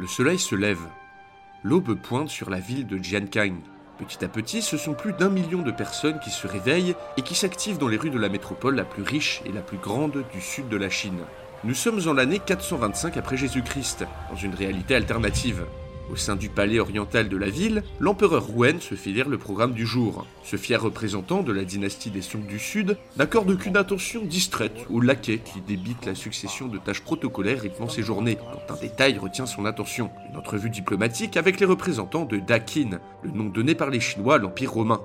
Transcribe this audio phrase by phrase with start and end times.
[0.00, 0.86] Le soleil se lève.
[1.64, 3.56] L'aube pointe sur la ville de Jiankang.
[3.98, 7.34] Petit à petit, ce sont plus d'un million de personnes qui se réveillent et qui
[7.34, 10.40] s'activent dans les rues de la métropole la plus riche et la plus grande du
[10.40, 11.18] sud de la Chine.
[11.64, 15.64] Nous sommes en l'année 425 après Jésus-Christ, dans une réalité alternative.
[16.10, 19.74] Au sein du palais oriental de la ville, l'empereur Wen se fait lire le programme
[19.74, 20.26] du jour.
[20.42, 25.00] Ce fier représentant de la dynastie des Song du Sud n'accorde qu'une attention distraite au
[25.00, 29.44] laquais qui débite la succession de tâches protocolaires rythmant ses journées, quand un détail retient
[29.44, 30.10] son attention.
[30.30, 34.38] Une entrevue diplomatique avec les représentants de Dakin, le nom donné par les Chinois à
[34.38, 35.02] l'Empire romain.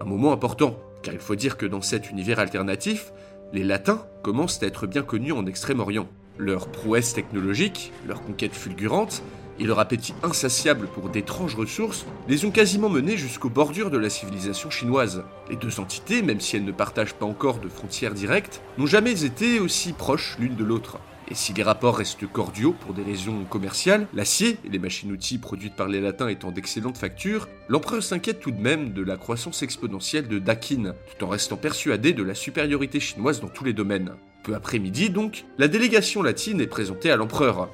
[0.00, 3.12] Un moment important, car il faut dire que dans cet univers alternatif,
[3.52, 6.06] les Latins commencent à être bien connus en Extrême-Orient.
[6.36, 9.24] Leur prouesse technologique, leur conquête fulgurante,
[9.58, 14.10] et leur appétit insatiable pour d'étranges ressources les ont quasiment menés jusqu'aux bordures de la
[14.10, 15.24] civilisation chinoise.
[15.50, 19.24] Les deux entités, même si elles ne partagent pas encore de frontières directes, n'ont jamais
[19.24, 20.98] été aussi proches l'une de l'autre.
[21.30, 25.76] Et si les rapports restent cordiaux pour des raisons commerciales, l'acier et les machines-outils produites
[25.76, 30.28] par les latins étant d'excellente facture, l'empereur s'inquiète tout de même de la croissance exponentielle
[30.28, 34.12] de Dakin, tout en restant persuadé de la supériorité chinoise dans tous les domaines.
[34.42, 37.68] Peu après midi donc, la délégation latine est présentée à l'empereur.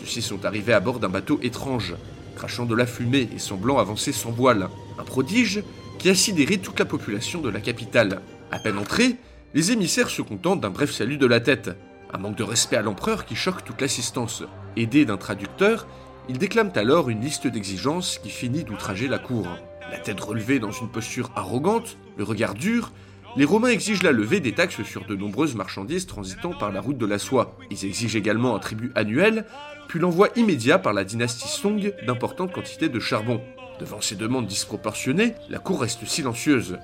[0.00, 1.94] Ceux-ci sont arrivés à bord d'un bateau étrange,
[2.36, 4.68] crachant de la fumée et semblant avancer sans voile.
[4.98, 5.62] Un prodige
[5.98, 8.20] qui a sidéré toute la population de la capitale.
[8.50, 9.16] À peine entrés,
[9.54, 11.70] les émissaires se contentent d'un bref salut de la tête,
[12.12, 14.42] un manque de respect à l'empereur qui choque toute l'assistance.
[14.76, 15.86] Aidés d'un traducteur,
[16.28, 19.46] ils déclament alors une liste d'exigences qui finit d'outrager la cour.
[19.90, 22.92] La tête relevée dans une posture arrogante, le regard dur,
[23.34, 26.98] les Romains exigent la levée des taxes sur de nombreuses marchandises transitant par la route
[26.98, 27.56] de la soie.
[27.70, 29.46] Ils exigent également un tribut annuel,
[29.88, 33.40] puis l'envoi immédiat par la dynastie Song d'importantes quantités de charbon.
[33.80, 36.78] Devant ces demandes disproportionnées, la cour reste silencieuse,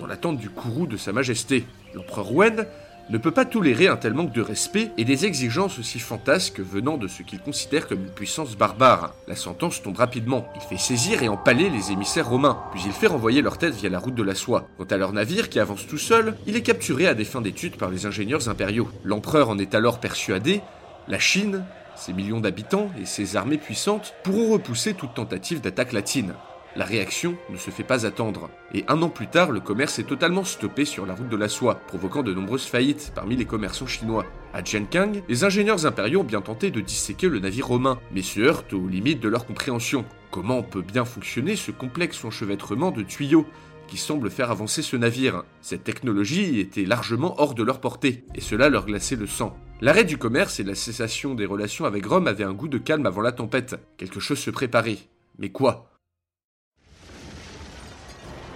[0.00, 1.64] dans l'attente du courroux de Sa Majesté.
[1.94, 2.66] L'empereur Wen
[3.10, 6.96] ne peut pas tolérer un tel manque de respect et des exigences aussi fantasques venant
[6.96, 9.14] de ce qu'il considère comme une puissance barbare.
[9.28, 10.48] La sentence tombe rapidement.
[10.54, 13.90] Il fait saisir et empaler les émissaires romains, puis il fait renvoyer leur tête via
[13.90, 14.68] la route de la soie.
[14.78, 17.76] Quant à leur navire qui avance tout seul, il est capturé à des fins d'études
[17.76, 18.88] par les ingénieurs impériaux.
[19.04, 20.62] L'empereur en est alors persuadé,
[21.06, 21.64] la Chine,
[21.96, 26.34] ses millions d'habitants et ses armées puissantes pourront repousser toute tentative d'attaque latine.
[26.76, 30.08] La réaction ne se fait pas attendre, et un an plus tard, le commerce est
[30.08, 33.86] totalement stoppé sur la route de la soie, provoquant de nombreuses faillites parmi les commerçants
[33.86, 34.26] chinois.
[34.52, 38.40] À Jiankang, les ingénieurs impériaux ont bien tenté de disséquer le navire romain, mais se
[38.40, 40.04] heurtent aux limites de leur compréhension.
[40.32, 43.46] Comment peut bien fonctionner ce complexe enchevêtrement de tuyaux
[43.86, 45.44] qui semble faire avancer ce navire?
[45.60, 49.56] Cette technologie était largement hors de leur portée, et cela leur glaçait le sang.
[49.80, 53.06] L'arrêt du commerce et la cessation des relations avec Rome avaient un goût de calme
[53.06, 53.76] avant la tempête.
[53.96, 54.98] Quelque chose se préparait.
[55.38, 55.93] Mais quoi?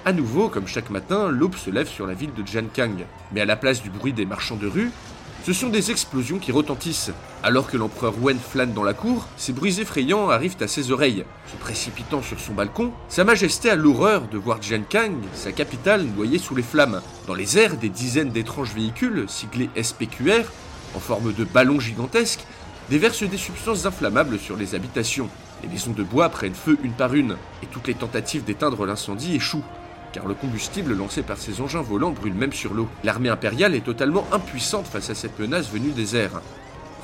[0.05, 3.05] À nouveau, comme chaque matin, l'aube se lève sur la ville de Jiankang.
[3.33, 4.91] Mais à la place du bruit des marchands de rue,
[5.45, 7.11] ce sont des explosions qui retentissent.
[7.43, 11.25] Alors que l'empereur Wen flâne dans la cour, ces bruits effrayants arrivent à ses oreilles.
[11.51, 16.39] Se précipitant sur son balcon, Sa Majesté a l'horreur de voir Jiankang, sa capitale, noyée
[16.39, 17.01] sous les flammes.
[17.27, 20.45] Dans les airs, des dizaines d'étranges véhicules, siglés SPQR,
[20.95, 22.45] en forme de ballons gigantesques,
[22.89, 25.29] déversent des substances inflammables sur les habitations.
[25.63, 29.35] Les maisons de bois prennent feu une par une, et toutes les tentatives d'éteindre l'incendie
[29.35, 29.65] échouent
[30.13, 32.89] car le combustible lancé par ces engins volants brûle même sur l'eau.
[33.05, 36.41] L'armée impériale est totalement impuissante face à cette menace venue des airs.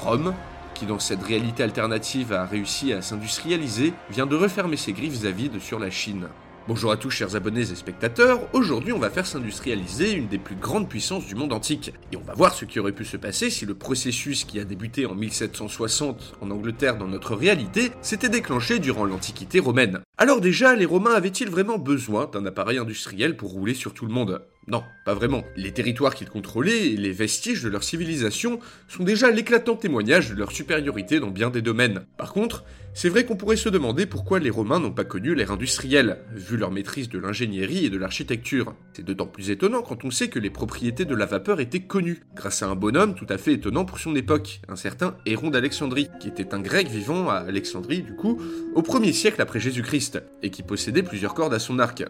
[0.00, 0.34] Rome,
[0.74, 5.60] qui dans cette réalité alternative a réussi à s'industrialiser, vient de refermer ses griffes avides
[5.60, 6.28] sur la Chine.
[6.66, 10.54] Bonjour à tous chers abonnés et spectateurs, aujourd'hui on va faire s'industrialiser une des plus
[10.54, 11.92] grandes puissances du monde antique.
[12.10, 14.64] Et on va voir ce qui aurait pu se passer si le processus qui a
[14.64, 20.00] débuté en 1760 en Angleterre dans notre réalité s'était déclenché durant l'Antiquité romaine.
[20.16, 24.14] Alors déjà, les Romains avaient-ils vraiment besoin d'un appareil industriel pour rouler sur tout le
[24.14, 24.40] monde?
[24.66, 25.44] Non, pas vraiment.
[25.56, 30.34] Les territoires qu'ils contrôlaient et les vestiges de leur civilisation sont déjà l'éclatant témoignage de
[30.34, 32.06] leur supériorité dans bien des domaines.
[32.16, 35.50] Par contre, c'est vrai qu'on pourrait se demander pourquoi les Romains n'ont pas connu l'ère
[35.50, 38.74] industrielle, vu leur maîtrise de l'ingénierie et de l'architecture.
[38.92, 42.22] C'est d'autant plus étonnant quand on sait que les propriétés de la vapeur étaient connues,
[42.36, 46.08] grâce à un bonhomme tout à fait étonnant pour son époque, un certain Héron d'Alexandrie,
[46.20, 48.40] qui était un grec vivant à Alexandrie du coup,
[48.74, 52.04] au 1er siècle après Jésus-Christ, et qui possédait plusieurs cordes à son arc.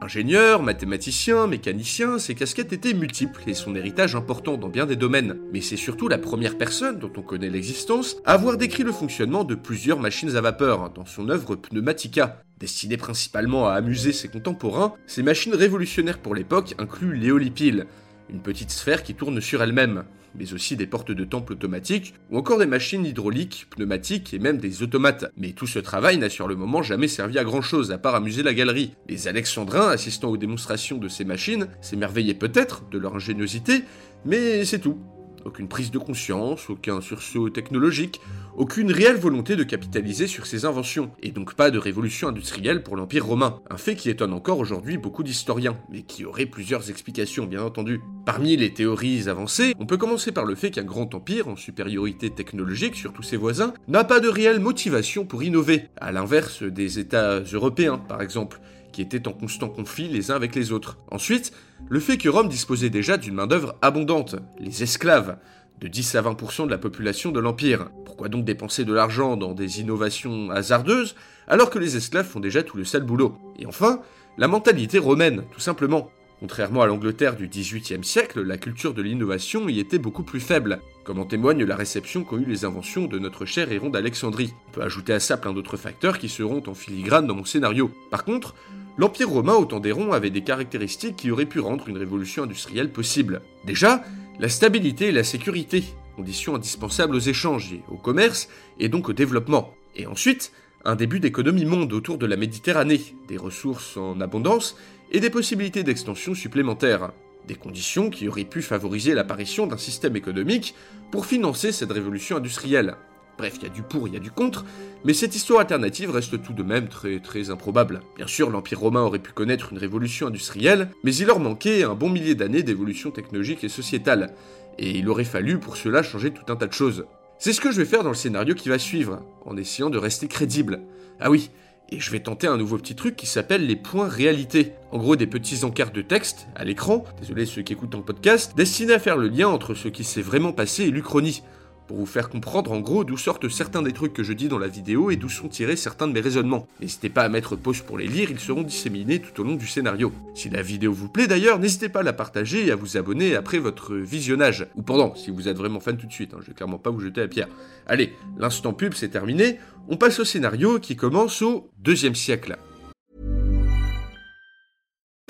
[0.00, 5.38] Ingénieur, mathématicien, mécanicien, ses casquettes étaient multiples et son héritage important dans bien des domaines.
[5.52, 9.42] Mais c'est surtout la première personne dont on connaît l'existence à avoir décrit le fonctionnement
[9.42, 12.42] de plusieurs machines à vapeur dans son œuvre Pneumatica.
[12.60, 17.86] Destinée principalement à amuser ses contemporains, ces machines révolutionnaires pour l'époque incluent l'éolipiles,
[18.30, 20.04] une petite sphère qui tourne sur elle-même,
[20.34, 24.58] mais aussi des portes de temple automatiques, ou encore des machines hydrauliques, pneumatiques et même
[24.58, 25.30] des automates.
[25.36, 28.14] Mais tout ce travail n'a sur le moment jamais servi à grand chose, à part
[28.14, 28.92] amuser la galerie.
[29.08, 33.84] Les Alexandrins, assistant aux démonstrations de ces machines, s'émerveillaient peut-être de leur ingéniosité,
[34.24, 34.98] mais c'est tout.
[35.44, 38.20] Aucune prise de conscience, aucun sursaut technologique,
[38.58, 42.96] aucune réelle volonté de capitaliser sur ses inventions, et donc pas de révolution industrielle pour
[42.96, 43.60] l'Empire romain.
[43.70, 48.00] Un fait qui étonne encore aujourd'hui beaucoup d'historiens, mais qui aurait plusieurs explications bien entendu.
[48.26, 52.30] Parmi les théories avancées, on peut commencer par le fait qu'un grand empire, en supériorité
[52.30, 56.98] technologique sur tous ses voisins, n'a pas de réelle motivation pour innover, à l'inverse des
[56.98, 58.60] États européens par exemple,
[58.92, 60.98] qui étaient en constant conflit les uns avec les autres.
[61.12, 61.52] Ensuite,
[61.88, 65.36] le fait que Rome disposait déjà d'une main-d'œuvre abondante, les esclaves,
[65.80, 67.90] de 10 à 20% de la population de l'Empire.
[68.04, 71.14] Pourquoi donc dépenser de l'argent dans des innovations hasardeuses
[71.46, 73.36] alors que les esclaves font déjà tout le sale boulot?
[73.58, 74.00] Et enfin,
[74.36, 76.10] la mentalité romaine, tout simplement.
[76.40, 80.78] Contrairement à l'Angleterre du XVIIIe siècle, la culture de l'innovation y était beaucoup plus faible,
[81.02, 84.54] comme en témoigne la réception qu'ont eu les inventions de notre cher héron d'Alexandrie.
[84.68, 87.90] On peut ajouter à ça plein d'autres facteurs qui seront en filigrane dans mon scénario.
[88.12, 88.54] Par contre,
[88.98, 92.44] l'Empire romain au temps des ronds avait des caractéristiques qui auraient pu rendre une révolution
[92.44, 93.40] industrielle possible.
[93.64, 94.04] Déjà,
[94.38, 95.84] la stabilité et la sécurité,
[96.16, 98.48] conditions indispensables aux échanges et au commerce,
[98.78, 99.74] et donc au développement.
[99.96, 100.52] Et ensuite,
[100.84, 104.76] un début d'économie monde autour de la Méditerranée, des ressources en abondance
[105.10, 107.12] et des possibilités d'extension supplémentaires.
[107.46, 110.74] Des conditions qui auraient pu favoriser l'apparition d'un système économique
[111.10, 112.96] pour financer cette révolution industrielle.
[113.38, 114.64] Bref, il y a du pour, il y a du contre,
[115.04, 118.00] mais cette histoire alternative reste tout de même très très improbable.
[118.16, 121.94] Bien sûr, l'Empire romain aurait pu connaître une révolution industrielle, mais il leur manquait un
[121.94, 124.34] bon millier d'années d'évolution technologique et sociétale,
[124.76, 127.06] et il aurait fallu pour cela changer tout un tas de choses.
[127.38, 129.98] C'est ce que je vais faire dans le scénario qui va suivre, en essayant de
[129.98, 130.80] rester crédible.
[131.20, 131.50] Ah oui,
[131.90, 134.72] et je vais tenter un nouveau petit truc qui s'appelle les points réalité.
[134.90, 138.54] En gros, des petits encarts de texte à l'écran, désolé ceux qui écoutent en podcast,
[138.56, 141.44] destinés à faire le lien entre ce qui s'est vraiment passé et l'Uchronie
[141.88, 144.58] pour vous faire comprendre en gros d'où sortent certains des trucs que je dis dans
[144.58, 146.68] la vidéo et d'où sont tirés certains de mes raisonnements.
[146.80, 149.66] N'hésitez pas à mettre pause pour les lire, ils seront disséminés tout au long du
[149.66, 150.12] scénario.
[150.34, 153.34] Si la vidéo vous plaît d'ailleurs, n'hésitez pas à la partager et à vous abonner
[153.34, 156.48] après votre visionnage, ou pendant, si vous êtes vraiment fan tout de suite, hein, je
[156.48, 157.48] vais clairement pas vous jeter la pierre.
[157.86, 159.58] Allez, l'instant pub c'est terminé,
[159.88, 162.56] on passe au scénario qui commence au deuxième siècle.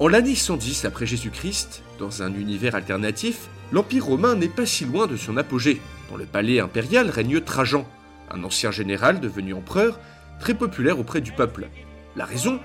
[0.00, 5.06] En l'année 110 après Jésus-Christ, dans un univers alternatif, l'Empire romain n'est pas si loin
[5.06, 5.78] de son apogée.
[6.08, 7.86] Dans le palais impérial règne Trajan,
[8.30, 10.00] un ancien général devenu empereur,
[10.40, 11.68] très populaire auprès du peuple.
[12.16, 12.60] La raison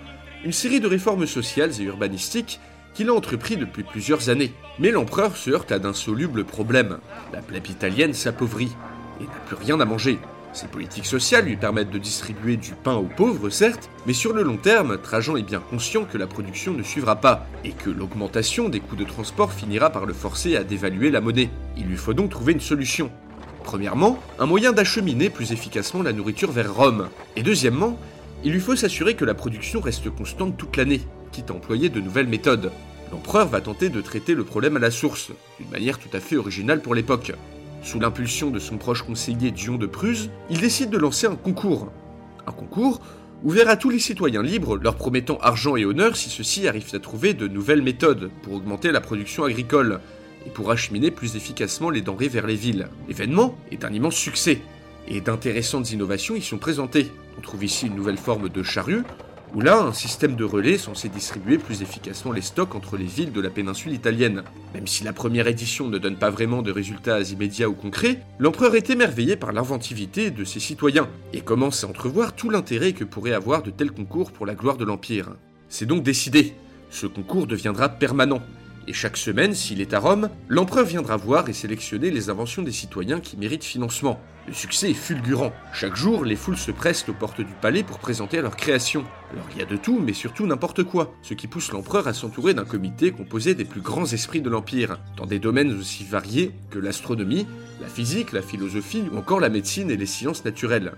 [0.46, 2.62] Une série de réformes sociales et urbanistiques
[2.94, 4.54] qu'il a entrepris depuis plusieurs années.
[4.80, 7.00] Mais l'empereur se heurte à d'insolubles problèmes.
[7.34, 8.72] La plèbe italienne s'appauvrit
[9.20, 10.20] et n'a plus rien à manger.
[10.56, 14.42] Ces politiques sociales lui permettent de distribuer du pain aux pauvres, certes, mais sur le
[14.42, 18.70] long terme, Trajan est bien conscient que la production ne suivra pas, et que l'augmentation
[18.70, 21.50] des coûts de transport finira par le forcer à dévaluer la monnaie.
[21.76, 23.12] Il lui faut donc trouver une solution.
[23.66, 27.10] Premièrement, un moyen d'acheminer plus efficacement la nourriture vers Rome.
[27.36, 28.00] Et deuxièmement,
[28.46, 31.02] il lui faut s'assurer que la production reste constante toute l'année,
[31.34, 32.72] quitte à employer de nouvelles méthodes.
[33.12, 36.38] L'empereur va tenter de traiter le problème à la source, d'une manière tout à fait
[36.38, 37.34] originale pour l'époque.
[37.86, 41.92] Sous l'impulsion de son proche conseiller Dion de Prusse, il décide de lancer un concours.
[42.48, 43.00] Un concours
[43.44, 47.00] ouvert à tous les citoyens libres, leur promettant argent et honneur si ceux-ci arrivent à
[47.00, 50.00] trouver de nouvelles méthodes pour augmenter la production agricole
[50.48, 52.90] et pour acheminer plus efficacement les denrées vers les villes.
[53.08, 54.62] L'événement est un immense succès.
[55.08, 57.12] Et d'intéressantes innovations y sont présentées.
[57.38, 59.04] On trouve ici une nouvelle forme de chariot,
[59.56, 63.32] ou là un système de relais censé distribuer plus efficacement les stocks entre les villes
[63.32, 64.44] de la péninsule italienne.
[64.74, 68.76] Même si la première édition ne donne pas vraiment de résultats immédiats ou concrets, l'empereur
[68.76, 73.34] est émerveillé par l'inventivité de ses citoyens, et commence à entrevoir tout l'intérêt que pourrait
[73.34, 75.30] avoir de tels concours pour la gloire de l'Empire.
[75.70, 76.54] C'est donc décidé,
[76.90, 78.42] ce concours deviendra permanent,
[78.88, 82.72] et chaque semaine, s'il est à Rome, l'empereur viendra voir et sélectionner les inventions des
[82.72, 84.20] citoyens qui méritent financement.
[84.48, 85.54] Le succès est fulgurant.
[85.74, 89.04] Chaque jour, les foules se pressent aux portes du palais pour présenter leurs créations.
[89.32, 92.14] Alors il y a de tout, mais surtout n'importe quoi, ce qui pousse l'empereur à
[92.14, 96.52] s'entourer d'un comité composé des plus grands esprits de l'Empire, dans des domaines aussi variés
[96.70, 97.48] que l'astronomie,
[97.82, 100.94] la physique, la philosophie ou encore la médecine et les sciences naturelles.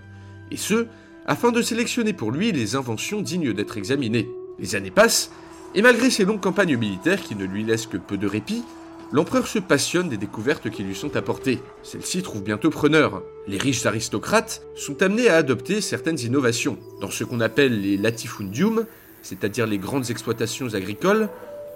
[0.50, 0.86] Et ce,
[1.24, 4.28] afin de sélectionner pour lui les inventions dignes d'être examinées.
[4.58, 5.30] Les années passent,
[5.74, 8.64] et malgré ces longues campagnes militaires qui ne lui laissent que peu de répit,
[9.12, 11.60] l'empereur se passionne des découvertes qui lui sont apportées.
[11.82, 13.22] Celles-ci trouvent bientôt preneur.
[13.46, 16.78] Les riches aristocrates sont amenés à adopter certaines innovations.
[17.00, 18.86] Dans ce qu'on appelle les latifundium,
[19.22, 21.28] c'est-à-dire les grandes exploitations agricoles,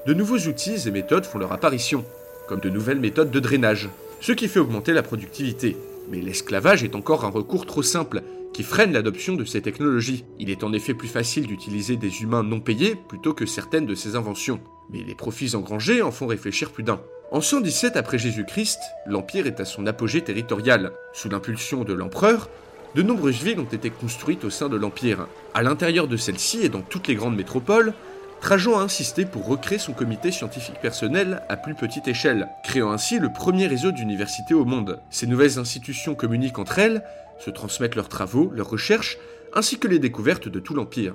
[0.07, 2.05] de nouveaux outils et méthodes font leur apparition,
[2.49, 3.89] comme de nouvelles méthodes de drainage,
[4.21, 5.77] ce qui fait augmenter la productivité.
[6.11, 10.25] Mais l'esclavage est encore un recours trop simple qui freine l'adoption de ces technologies.
[10.39, 13.95] Il est en effet plus facile d'utiliser des humains non payés plutôt que certaines de
[13.95, 14.61] ces inventions.
[14.91, 17.01] Mais les profits engrangés en font réfléchir plus d'un.
[17.31, 20.93] En 117 après Jésus-Christ, l'Empire est à son apogée territorial.
[21.15, 22.51] Sous l'impulsion de l'empereur,
[22.95, 25.27] de nombreuses villes ont été construites au sein de l'Empire.
[25.55, 27.95] À l'intérieur de celles-ci et dans toutes les grandes métropoles,
[28.43, 33.19] Trajan a insisté pour recréer son comité scientifique personnel à plus petite échelle, créant ainsi
[33.19, 35.01] le premier réseau d'universités au monde.
[35.11, 37.03] Ces nouvelles institutions communiquent entre elles
[37.45, 39.19] se transmettent leurs travaux, leurs recherches,
[39.53, 41.15] ainsi que les découvertes de tout l'Empire.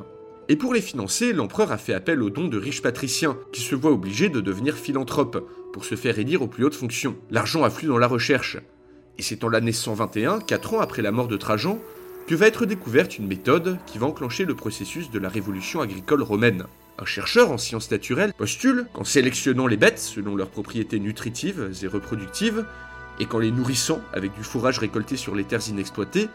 [0.50, 3.76] Et pour les financer, l'empereur a fait appel aux dons de riches patriciens, qui se
[3.76, 7.16] voient obligés de devenir philanthropes, pour se faire élire aux plus hautes fonctions.
[7.30, 8.58] L'argent afflue dans la recherche.
[9.18, 11.80] Et c'est en l'année 121, 4 ans après la mort de Trajan,
[12.28, 16.22] que va être découverte une méthode qui va enclencher le processus de la révolution agricole
[16.22, 16.66] romaine.
[17.00, 21.88] Un chercheur en sciences naturelles postule qu'en sélectionnant les bêtes selon leurs propriétés nutritives et
[21.88, 22.66] reproductives,
[23.20, 26.30] et qu'en les nourrissant avec du fourrage récolté sur les terres inexploitées,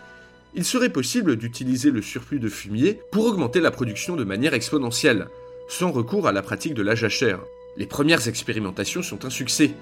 [0.55, 5.29] il serait possible d'utiliser le surplus de fumier pour augmenter la production de manière exponentielle,
[5.69, 7.41] sans recours à la pratique de la jachère.
[7.77, 9.73] Les premières expérimentations sont un succès,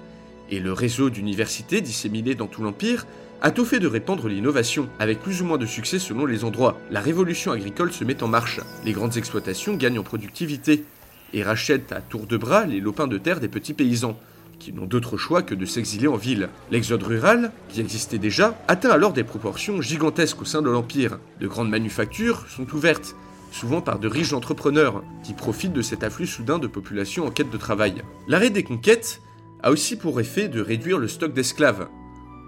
[0.49, 3.05] et le réseau d'universités disséminées dans tout l'Empire
[3.41, 6.77] a tout fait de répandre l'innovation, avec plus ou moins de succès selon les endroits.
[6.91, 10.85] La révolution agricole se met en marche, les grandes exploitations gagnent en productivité,
[11.33, 14.19] et rachètent à tour de bras les lopins de terre des petits paysans,
[14.61, 16.49] qui n'ont d'autre choix que de s'exiler en ville.
[16.69, 21.17] L'exode rural, qui existait déjà, atteint alors des proportions gigantesques au sein de l'Empire.
[21.39, 23.15] De grandes manufactures sont ouvertes,
[23.51, 27.49] souvent par de riches entrepreneurs, qui profitent de cet afflux soudain de population en quête
[27.49, 28.03] de travail.
[28.27, 29.21] L'arrêt des conquêtes
[29.63, 31.87] a aussi pour effet de réduire le stock d'esclaves.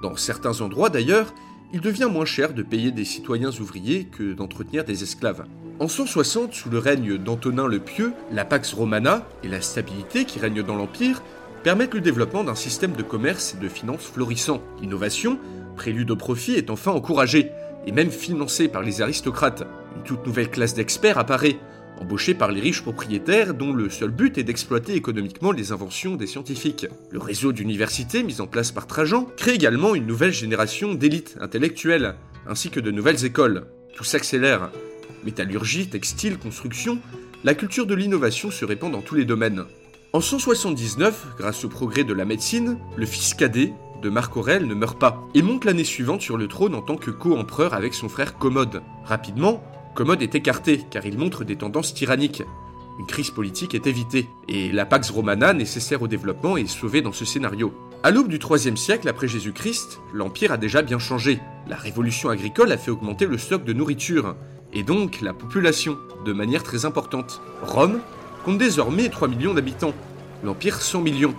[0.03, 1.33] Dans certains endroits d'ailleurs,
[1.73, 5.45] il devient moins cher de payer des citoyens ouvriers que d'entretenir des esclaves.
[5.79, 10.37] En 160, sous le règne d'Antonin le Pieux, la Pax Romana et la stabilité qui
[10.37, 11.23] règne dans l'Empire
[11.63, 14.61] permettent le développement d'un système de commerce et de finances florissant.
[14.81, 15.39] L'innovation,
[15.75, 17.51] prélude au profit, est enfin encouragée,
[17.87, 19.63] et même financée par les aristocrates.
[19.95, 21.57] Une toute nouvelle classe d'experts apparaît,
[21.99, 26.27] embauchée par les riches propriétaires dont le seul but est d'exploiter économiquement les inventions des
[26.27, 26.87] scientifiques.
[27.11, 32.15] Le réseau d'universités mis en place par Trajan crée également une nouvelle génération d'élites intellectuelles,
[32.47, 33.65] ainsi que de nouvelles écoles.
[33.95, 34.69] Tout s'accélère.
[35.23, 36.99] Métallurgie, textile, construction,
[37.45, 39.65] la culture de l'innovation se répand dans tous les domaines.
[40.15, 44.75] En 179, grâce au progrès de la médecine, le fils cadet de Marc Aurèle ne
[44.75, 48.09] meurt pas et monte l'année suivante sur le trône en tant que co-empereur avec son
[48.09, 48.83] frère Commode.
[49.05, 49.63] Rapidement,
[49.95, 52.43] Commode est écarté car il montre des tendances tyranniques.
[52.99, 57.11] Une crise politique est évitée et la Pax Romana nécessaire au développement est sauvée dans
[57.11, 57.73] ce scénario.
[58.03, 61.39] À l'aube du IIIe siècle après Jésus-Christ, l'Empire a déjà bien changé.
[61.67, 64.35] La révolution agricole a fait augmenter le stock de nourriture,
[64.73, 67.41] et donc la population, de manière très importante.
[67.63, 67.99] Rome
[68.43, 69.93] compte désormais 3 millions d'habitants,
[70.43, 71.33] l'Empire 100 millions,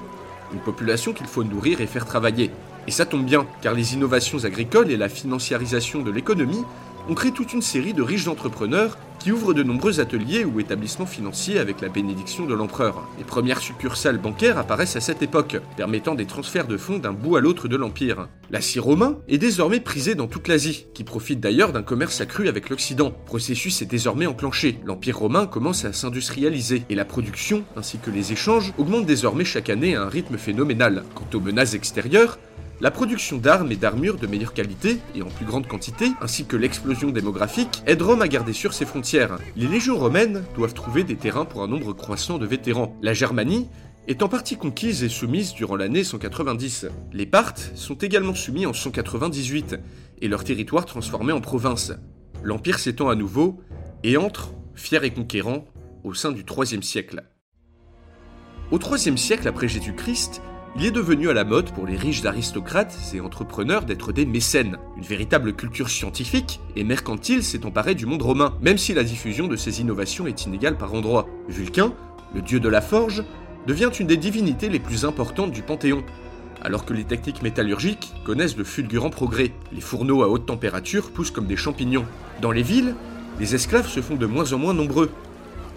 [0.52, 2.50] une population qu'il faut nourrir et faire travailler.
[2.87, 6.64] Et ça tombe bien, car les innovations agricoles et la financiarisation de l'économie
[7.08, 11.06] ont créé toute une série de riches entrepreneurs qui ouvrent de nombreux ateliers ou établissements
[11.06, 13.08] financiers avec la bénédiction de l'empereur.
[13.16, 17.37] Les premières succursales bancaires apparaissent à cette époque, permettant des transferts de fonds d'un bout
[17.37, 18.28] à l'autre de l'Empire.
[18.50, 22.68] L'acier romain est désormais prisé dans toute l'Asie, qui profite d'ailleurs d'un commerce accru avec
[22.68, 23.14] l'Occident.
[23.25, 28.32] Processus est désormais enclenché, l'Empire romain commence à s'industrialiser, et la production, ainsi que les
[28.32, 31.02] échanges, augmentent désormais chaque année à un rythme phénoménal.
[31.14, 32.38] Quant aux menaces extérieures,
[32.81, 36.57] la production d'armes et d'armures de meilleure qualité et en plus grande quantité, ainsi que
[36.57, 39.38] l'explosion démographique, aident Rome à garder sur ses frontières.
[39.57, 42.97] Les légions romaines doivent trouver des terrains pour un nombre croissant de vétérans.
[43.00, 43.69] La Germanie
[44.07, 46.87] est en partie conquise et soumise durant l'année 190.
[47.12, 49.76] Les Parthes sont également soumis en 198,
[50.21, 51.93] et leur territoire transformé en province.
[52.43, 53.61] L'Empire s'étend à nouveau
[54.02, 55.64] et entre, fier et conquérant,
[56.02, 57.25] au sein du IIIe siècle.
[58.71, 60.43] Au IIIe siècle après Jésus-Christ,
[60.76, 64.76] il est devenu à la mode pour les riches aristocrates et entrepreneurs d'être des mécènes.
[64.97, 69.47] Une véritable culture scientifique et mercantile s'est emparée du monde romain, même si la diffusion
[69.47, 71.28] de ces innovations est inégale par endroits.
[71.49, 71.93] Vulcain,
[72.35, 73.23] le dieu de la forge,
[73.69, 76.02] devient une des divinités les plus importantes du Panthéon,
[76.61, 79.52] alors que les techniques métallurgiques connaissent de fulgurants progrès.
[79.73, 82.07] Les fourneaux à haute température poussent comme des champignons.
[82.43, 82.97] Dans les villes,
[83.38, 85.11] les esclaves se font de moins en moins nombreux.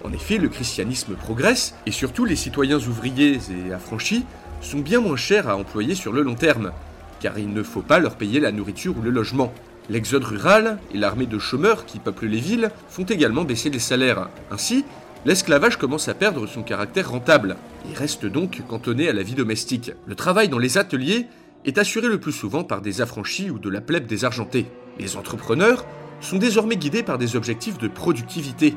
[0.03, 4.25] En effet, le christianisme progresse, et surtout les citoyens ouvriers et affranchis
[4.61, 6.71] sont bien moins chers à employer sur le long terme,
[7.19, 9.53] car il ne faut pas leur payer la nourriture ou le logement.
[9.89, 14.29] L'exode rural et l'armée de chômeurs qui peuplent les villes font également baisser les salaires.
[14.51, 14.83] Ainsi,
[15.25, 17.55] l'esclavage commence à perdre son caractère rentable
[17.89, 19.91] et reste donc cantonné à la vie domestique.
[20.05, 21.27] Le travail dans les ateliers
[21.65, 24.65] est assuré le plus souvent par des affranchis ou de la plèbe désargentée.
[24.99, 25.85] Les entrepreneurs
[26.19, 28.75] sont désormais guidés par des objectifs de productivité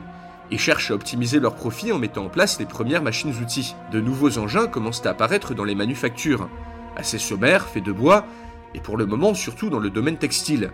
[0.50, 3.74] et cherchent à optimiser leurs profits en mettant en place les premières machines-outils.
[3.92, 6.48] De nouveaux engins commencent à apparaître dans les manufactures,
[6.96, 8.26] assez sommaires, faits de bois,
[8.74, 10.70] et pour le moment surtout dans le domaine textile,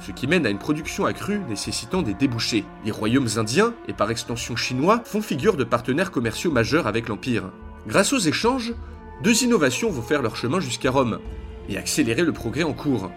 [0.00, 2.64] ce qui mène à une production accrue nécessitant des débouchés.
[2.84, 7.50] Les royaumes indiens, et par extension chinois, font figure de partenaires commerciaux majeurs avec l'Empire.
[7.86, 8.74] Grâce aux échanges,
[9.22, 11.18] deux innovations vont faire leur chemin jusqu'à Rome,
[11.68, 13.10] et accélérer le progrès en cours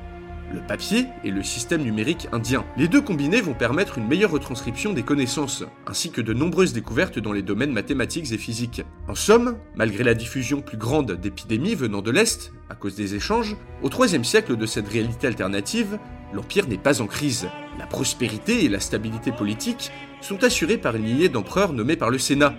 [0.53, 2.63] le papier et le système numérique indien.
[2.77, 7.19] Les deux combinés vont permettre une meilleure retranscription des connaissances, ainsi que de nombreuses découvertes
[7.19, 8.83] dans les domaines mathématiques et physiques.
[9.07, 13.57] En somme, malgré la diffusion plus grande d'épidémies venant de l'Est, à cause des échanges,
[13.81, 15.97] au IIIe siècle de cette réalité alternative,
[16.33, 17.47] l'Empire n'est pas en crise.
[17.79, 19.91] La prospérité et la stabilité politique
[20.21, 22.55] sont assurées par une lignée d'empereurs nommés par le Sénat,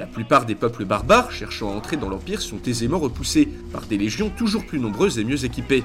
[0.00, 3.98] la plupart des peuples barbares cherchant à entrer dans l'Empire sont aisément repoussés par des
[3.98, 5.84] légions toujours plus nombreuses et mieux équipées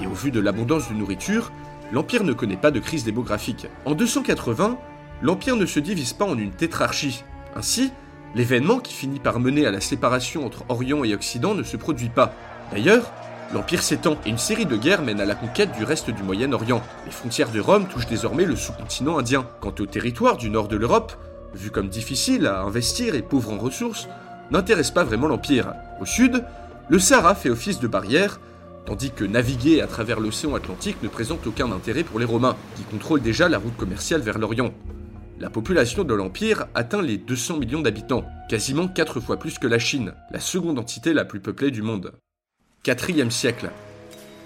[0.00, 1.52] et au vu de l'abondance de nourriture,
[1.92, 3.66] l'Empire ne connaît pas de crise démographique.
[3.84, 4.78] En 280,
[5.22, 7.24] l'Empire ne se divise pas en une tétrarchie.
[7.54, 7.92] Ainsi,
[8.34, 12.08] l'événement qui finit par mener à la séparation entre Orient et Occident ne se produit
[12.08, 12.34] pas.
[12.72, 13.12] D'ailleurs,
[13.52, 16.82] l'Empire s'étend et une série de guerres mène à la conquête du reste du Moyen-Orient.
[17.06, 19.46] Les frontières de Rome touchent désormais le sous-continent indien.
[19.60, 21.12] Quant au territoire du nord de l'Europe,
[21.54, 24.08] vu comme difficile à investir et pauvre en ressources,
[24.50, 25.74] n'intéresse pas vraiment l'Empire.
[26.00, 26.44] Au sud,
[26.88, 28.40] le Sahara fait office de barrière
[28.86, 32.82] tandis que naviguer à travers l'océan Atlantique ne présente aucun intérêt pour les Romains, qui
[32.82, 34.74] contrôlent déjà la route commerciale vers l'Orient.
[35.40, 39.78] La population de l'Empire atteint les 200 millions d'habitants, quasiment 4 fois plus que la
[39.78, 42.12] Chine, la seconde entité la plus peuplée du monde.
[42.84, 43.70] 4 siècle.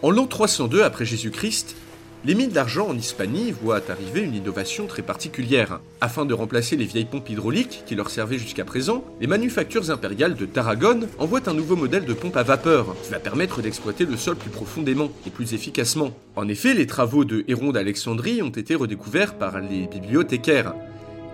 [0.01, 1.77] En l'an 302 après Jésus-Christ,
[2.25, 5.81] les mines d'argent en Hispanie voient arriver une innovation très particulière.
[6.01, 10.35] Afin de remplacer les vieilles pompes hydrauliques qui leur servaient jusqu'à présent, les manufactures impériales
[10.35, 14.17] de Tarragone envoient un nouveau modèle de pompe à vapeur qui va permettre d'exploiter le
[14.17, 16.11] sol plus profondément et plus efficacement.
[16.35, 20.75] En effet, les travaux de Héron d'Alexandrie ont été redécouverts par les bibliothécaires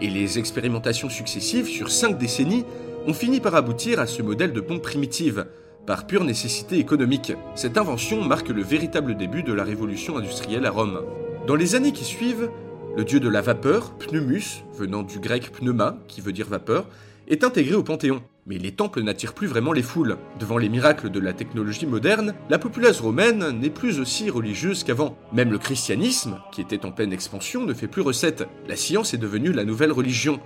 [0.01, 2.65] et les expérimentations successives sur cinq décennies
[3.07, 5.47] ont fini par aboutir à ce modèle de pompe primitive,
[5.87, 7.33] par pure nécessité économique.
[7.55, 11.01] Cette invention marque le véritable début de la révolution industrielle à Rome.
[11.47, 12.51] Dans les années qui suivent,
[12.97, 16.87] le dieu de la vapeur, Pneumus, venant du grec pneuma, qui veut dire vapeur,
[17.29, 18.23] est intégré au Panthéon.
[18.47, 20.19] Mais les temples n'attirent plus vraiment les foules.
[20.39, 25.17] Devant les miracles de la technologie moderne, la populace romaine n'est plus aussi religieuse qu'avant.
[25.33, 28.47] Même le christianisme, qui était en pleine expansion, ne fait plus recette.
[28.69, 30.41] La science est devenue la nouvelle religion,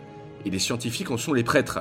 [0.45, 1.81] et les scientifiques en sont les prêtres.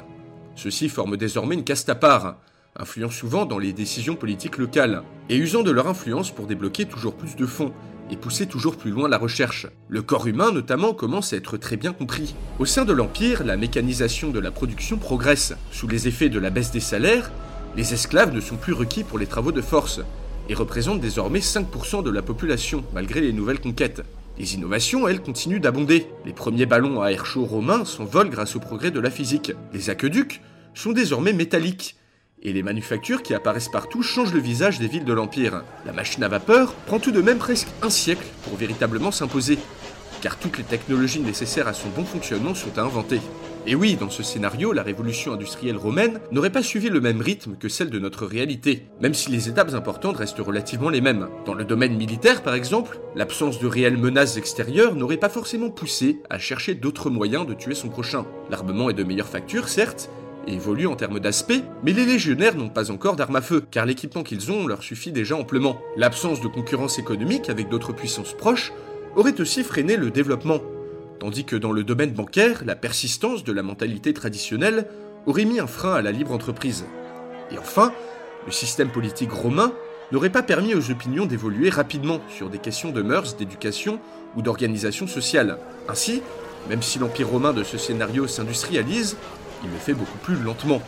[0.55, 2.37] Ceux-ci forment désormais une caste à part,
[2.77, 7.15] influant souvent dans les décisions politiques locales, et usant de leur influence pour débloquer toujours
[7.15, 7.73] plus de fonds
[8.09, 9.67] et pousser toujours plus loin la recherche.
[9.89, 12.35] Le corps humain notamment commence à être très bien compris.
[12.59, 15.53] Au sein de l'Empire, la mécanisation de la production progresse.
[15.71, 17.31] Sous les effets de la baisse des salaires,
[17.75, 20.01] les esclaves ne sont plus requis pour les travaux de force,
[20.49, 24.03] et représentent désormais 5% de la population, malgré les nouvelles conquêtes.
[24.39, 26.07] Les innovations, elles, continuent d'abonder.
[26.25, 29.51] Les premiers ballons à air chaud romains s'envolent grâce au progrès de la physique.
[29.73, 30.41] Les aqueducs
[30.75, 31.95] sont désormais métalliques,
[32.43, 35.63] et les manufactures qui apparaissent partout changent le visage des villes de l'Empire.
[35.85, 39.57] La machine à vapeur prend tout de même presque un siècle pour véritablement s'imposer,
[40.21, 43.19] car toutes les technologies nécessaires à son bon fonctionnement sont à inventer.
[43.69, 47.57] Et oui, dans ce scénario, la révolution industrielle romaine n'aurait pas suivi le même rythme
[47.59, 51.27] que celle de notre réalité, même si les étapes importantes restent relativement les mêmes.
[51.45, 56.21] Dans le domaine militaire, par exemple, l'absence de réelles menaces extérieures n'aurait pas forcément poussé
[56.29, 58.25] à chercher d'autres moyens de tuer son prochain.
[58.49, 60.09] L'armement est de meilleure facture, certes,
[60.53, 64.23] évolue en termes d'aspect, mais les légionnaires n'ont pas encore d'armes à feu, car l'équipement
[64.23, 65.79] qu'ils ont leur suffit déjà amplement.
[65.95, 68.73] L'absence de concurrence économique avec d'autres puissances proches
[69.15, 70.61] aurait aussi freiné le développement,
[71.19, 74.87] tandis que dans le domaine bancaire, la persistance de la mentalité traditionnelle
[75.25, 76.85] aurait mis un frein à la libre entreprise.
[77.51, 77.91] Et enfin,
[78.45, 79.73] le système politique romain
[80.11, 83.99] n'aurait pas permis aux opinions d'évoluer rapidement sur des questions de mœurs, d'éducation
[84.35, 85.57] ou d'organisation sociale.
[85.89, 86.21] Ainsi,
[86.69, 89.17] même si l'Empire romain de ce scénario s'industrialise,
[89.63, 90.81] il le fait beaucoup plus lentement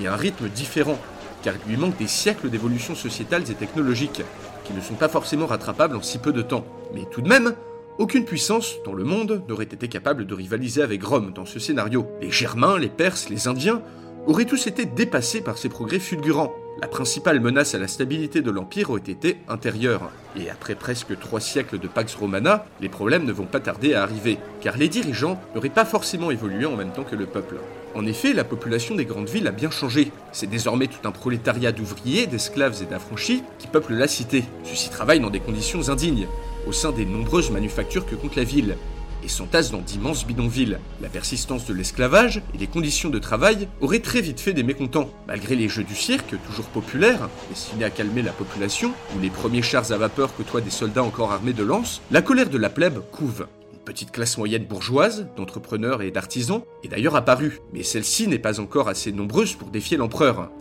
[0.00, 0.98] et à un rythme différent,
[1.42, 4.22] car il lui manque des siècles d'évolution sociétales et technologiques,
[4.64, 6.64] qui ne sont pas forcément rattrapables en si peu de temps.
[6.94, 7.54] Mais tout de même,
[7.98, 12.06] aucune puissance dans le monde n'aurait été capable de rivaliser avec Rome dans ce scénario.
[12.20, 13.82] Les Germains, les Perses, les Indiens
[14.26, 16.52] auraient tous été dépassés par ces progrès fulgurants.
[16.80, 20.10] La principale menace à la stabilité de l'Empire aurait été intérieure.
[20.36, 24.02] Et après presque trois siècles de Pax Romana, les problèmes ne vont pas tarder à
[24.02, 27.56] arriver, car les dirigeants n'auraient pas forcément évolué en même temps que le peuple.
[27.94, 30.12] En effet, la population des grandes villes a bien changé.
[30.32, 34.44] C'est désormais tout un prolétariat d'ouvriers, d'esclaves et d'affranchis qui peuplent la cité.
[34.64, 36.26] Ceux-ci travaillent dans des conditions indignes,
[36.66, 38.76] au sein des nombreuses manufactures que compte la ville,
[39.22, 40.78] et s'entassent dans d'immenses bidonvilles.
[41.00, 45.10] La persistance de l'esclavage et les conditions de travail auraient très vite fait des mécontents.
[45.28, 49.62] Malgré les jeux du cirque, toujours populaires, destinés à calmer la population, où les premiers
[49.62, 53.00] chars à vapeur côtoient des soldats encore armés de lances, la colère de la plèbe
[53.12, 53.46] couve.
[53.84, 58.88] Petite classe moyenne bourgeoise, d'entrepreneurs et d'artisans, est d'ailleurs apparue, mais celle-ci n'est pas encore
[58.88, 60.52] assez nombreuse pour défier l'empereur.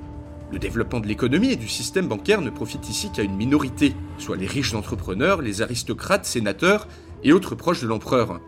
[0.51, 4.37] Le développement de l'économie et du système bancaire ne profite ici qu'à une minorité, soit
[4.37, 6.87] les riches entrepreneurs, les aristocrates, sénateurs
[7.23, 8.41] et autres proches de l'empereur.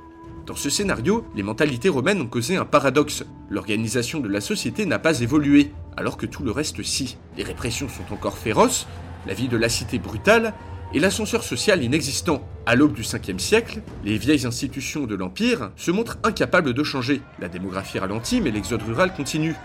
[0.48, 3.24] Dans ce scénario, les mentalités romaines ont causé un paradoxe.
[3.52, 7.18] L'organisation de la société n'a pas évolué, alors que tout le reste si.
[7.38, 8.88] Les répressions sont encore féroces,
[9.28, 10.56] la vie de la cité brutale,
[10.94, 12.48] et l'ascenseur social inexistant.
[12.66, 17.22] À l'aube du 5e siècle, les vieilles institutions de l'Empire se montrent incapables de changer.
[17.40, 19.56] La démographie ralentit, mais l'exode rural continue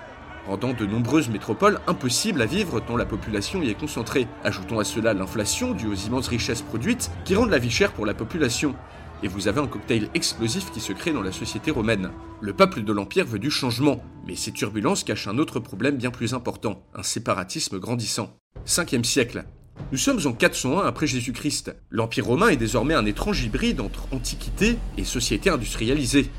[0.48, 4.26] rendant de nombreuses métropoles impossibles à vivre tant la population y est concentrée.
[4.44, 8.06] Ajoutons à cela l'inflation due aux immenses richesses produites qui rendent la vie chère pour
[8.06, 8.74] la population.
[9.22, 12.10] Et vous avez un cocktail explosif qui se crée dans la société romaine.
[12.40, 16.10] Le peuple de l'Empire veut du changement, mais ces turbulences cachent un autre problème bien
[16.10, 18.38] plus important, un séparatisme grandissant.
[18.64, 19.44] 5e siècle.
[19.90, 21.74] Nous sommes en 401 après Jésus-Christ.
[21.90, 26.30] L'Empire romain est désormais un étrange hybride entre antiquité et société industrialisée.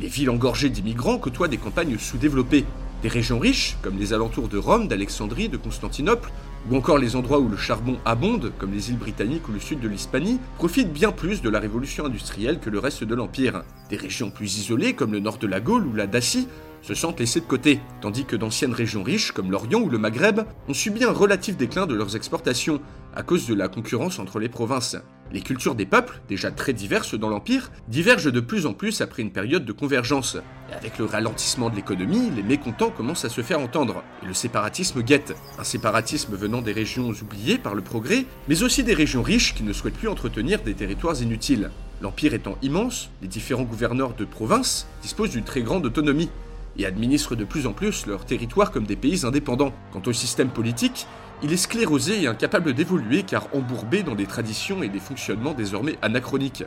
[0.00, 2.64] Les villes engorgées d'immigrants côtoient des campagnes sous-développées,
[3.02, 6.32] des régions riches, comme les alentours de Rome, d'Alexandrie, de Constantinople,
[6.68, 9.78] ou encore les endroits où le charbon abonde, comme les îles britanniques ou le sud
[9.78, 13.62] de l'Hispanie, profitent bien plus de la révolution industrielle que le reste de l'Empire.
[13.90, 16.48] Des régions plus isolées, comme le nord de la Gaule ou la Dacie,
[16.82, 20.40] se sentent laissées de côté, tandis que d'anciennes régions riches, comme l'Orient ou le Maghreb,
[20.68, 22.80] ont subi un relatif déclin de leurs exportations,
[23.14, 24.96] à cause de la concurrence entre les provinces.
[25.30, 29.22] Les cultures des peuples, déjà très diverses dans l'Empire, divergent de plus en plus après
[29.22, 30.38] une période de convergence.
[30.72, 35.02] Avec le ralentissement de l'économie, les mécontents commencent à se faire entendre, et le séparatisme
[35.02, 35.34] guette.
[35.58, 39.64] Un séparatisme venant des régions oubliées par le progrès, mais aussi des régions riches qui
[39.64, 41.70] ne souhaitent plus entretenir des territoires inutiles.
[42.00, 46.30] L'Empire étant immense, les différents gouverneurs de province disposent d'une très grande autonomie,
[46.78, 49.72] et administrent de plus en plus leur territoire comme des pays indépendants.
[49.92, 51.06] Quant au système politique,
[51.42, 55.96] il est sclérosé et incapable d'évoluer car embourbé dans des traditions et des fonctionnements désormais
[56.02, 56.64] anachroniques.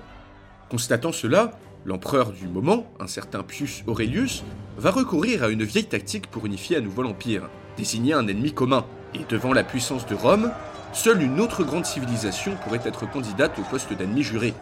[0.70, 1.52] Constatant cela,
[1.86, 4.44] l'empereur du moment, un certain Pius Aurelius,
[4.78, 8.86] va recourir à une vieille tactique pour unifier à nouveau l'Empire, désigner un ennemi commun.
[9.14, 10.52] Et devant la puissance de Rome,
[10.94, 14.54] seule une autre grande civilisation pourrait être candidate au poste d'ennemi juré,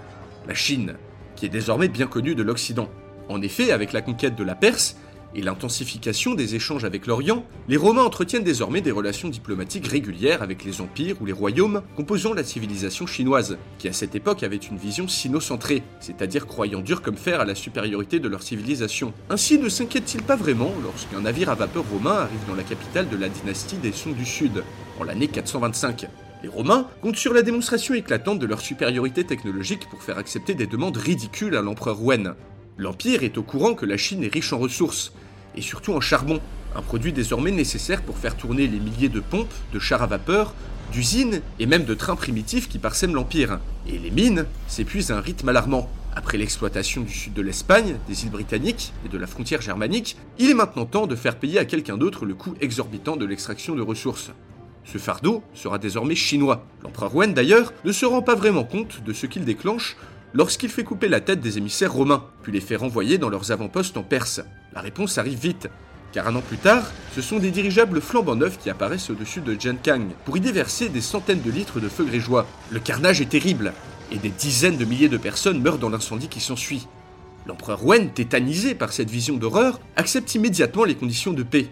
[0.47, 0.95] la Chine,
[1.35, 2.89] qui est désormais bien connue de l'Occident.
[3.29, 4.95] En effet, avec la conquête de la Perse,
[5.35, 10.63] et l'intensification des échanges avec l'Orient, les Romains entretiennent désormais des relations diplomatiques régulières avec
[10.63, 14.77] les empires ou les royaumes composant la civilisation chinoise, qui à cette époque avait une
[14.77, 19.13] vision sino-centrée, c'est-à-dire croyant dur comme fer à la supériorité de leur civilisation.
[19.29, 23.17] Ainsi ne s'inquiète-t-il pas vraiment lorsqu'un navire à vapeur romain arrive dans la capitale de
[23.17, 24.63] la dynastie des Sons du Sud,
[24.99, 26.07] en l'année 425
[26.41, 30.67] les Romains comptent sur la démonstration éclatante de leur supériorité technologique pour faire accepter des
[30.67, 32.33] demandes ridicules à l'empereur Wen.
[32.79, 35.11] L'Empire est au courant que la Chine est riche en ressources,
[35.53, 36.39] et surtout en charbon,
[36.73, 40.53] un produit désormais nécessaire pour faire tourner les milliers de pompes, de chars à vapeur,
[40.93, 43.59] d'usines et même de trains primitifs qui parsèment l'Empire.
[43.85, 45.89] Et les mines s'épuisent à un rythme alarmant.
[46.15, 50.49] Après l'exploitation du sud de l'Espagne, des îles britanniques et de la frontière germanique, il
[50.49, 53.81] est maintenant temps de faire payer à quelqu'un d'autre le coût exorbitant de l'extraction de
[53.81, 54.31] ressources.
[54.85, 56.65] Ce fardeau sera désormais chinois.
[56.83, 59.97] L'empereur Wen d'ailleurs ne se rend pas vraiment compte de ce qu'il déclenche
[60.33, 63.97] lorsqu'il fait couper la tête des émissaires romains, puis les fait renvoyer dans leurs avant-postes
[63.97, 64.41] en Perse.
[64.73, 65.69] La réponse arrive vite,
[66.11, 69.55] car un an plus tard, ce sont des dirigeables flambant neufs qui apparaissent au-dessus de
[69.55, 72.47] Kang pour y déverser des centaines de litres de feu grégeois.
[72.69, 73.73] Le carnage est terrible,
[74.11, 76.87] et des dizaines de milliers de personnes meurent dans l'incendie qui s'ensuit.
[77.45, 81.69] L'empereur Wen, tétanisé par cette vision d'horreur, accepte immédiatement les conditions de paix.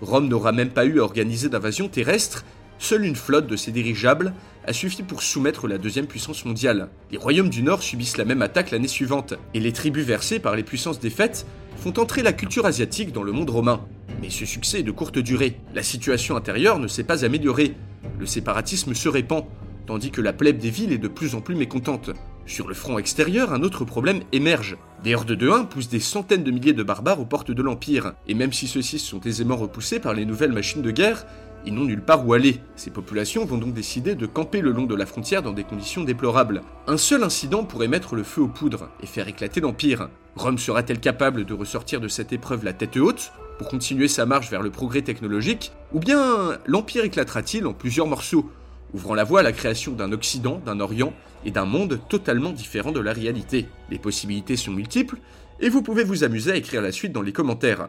[0.00, 2.44] Rome n'aura même pas eu à organiser d'invasion terrestre,
[2.78, 4.34] Seule une flotte de ces dirigeables
[4.66, 6.88] a suffi pour soumettre la deuxième puissance mondiale.
[7.10, 10.56] Les royaumes du Nord subissent la même attaque l'année suivante, et les tribus versées par
[10.56, 11.46] les puissances défaites
[11.76, 13.84] font entrer la culture asiatique dans le monde romain.
[14.22, 15.58] Mais ce succès est de courte durée.
[15.74, 17.74] La situation intérieure ne s'est pas améliorée,
[18.18, 19.44] le séparatisme se répand,
[19.86, 22.10] tandis que la plèbe des villes est de plus en plus mécontente.
[22.46, 24.76] Sur le front extérieur, un autre problème émerge.
[25.02, 28.12] Des hordes de 1 poussent des centaines de milliers de barbares aux portes de l'Empire,
[28.28, 31.26] et même si ceux-ci sont aisément repoussés par les nouvelles machines de guerre,
[31.66, 32.60] ils n'ont nulle part où aller.
[32.76, 36.04] Ces populations vont donc décider de camper le long de la frontière dans des conditions
[36.04, 36.62] déplorables.
[36.86, 40.08] Un seul incident pourrait mettre le feu aux poudres et faire éclater l'Empire.
[40.36, 44.50] Rome sera-t-elle capable de ressortir de cette épreuve la tête haute pour continuer sa marche
[44.50, 48.50] vers le progrès technologique Ou bien l'Empire éclatera-t-il en plusieurs morceaux
[48.92, 51.12] ouvrant la voie à la création d'un Occident, d'un Orient
[51.44, 53.66] et d'un monde totalement différent de la réalité?
[53.90, 55.18] Les possibilités sont multiples,
[55.60, 57.88] et vous pouvez vous amuser à écrire la suite dans les commentaires.